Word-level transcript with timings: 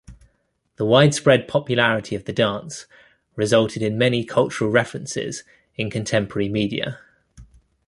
The 0.77 0.85
widespread 0.87 1.47
popularity 1.47 2.15
of 2.15 2.25
the 2.25 2.33
dance 2.33 2.87
resulted 3.35 3.83
in 3.83 3.99
many 3.99 4.25
cultural 4.25 4.71
references 4.71 5.43
in 5.75 5.91
contemporary 5.91 6.49
media. 6.49 6.97